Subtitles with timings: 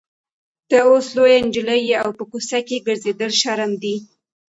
[0.69, 3.95] ته اوس لویه نجلۍ یې او په کوڅه کې ګرځېدل شرم دی.